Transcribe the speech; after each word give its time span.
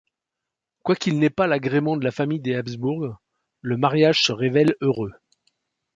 Quoiqu'il 0.81 1.19
n'ait 1.19 1.29
pas 1.29 1.45
l'agrément 1.45 1.95
de 1.95 2.03
la 2.03 2.09
famille 2.09 2.39
des 2.39 2.55
Habsbourg, 2.55 3.17
le 3.61 3.77
mariage 3.77 4.23
se 4.23 4.31
révèle 4.31 4.75
heureux. 4.81 5.13